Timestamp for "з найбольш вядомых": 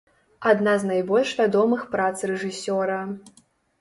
0.83-1.81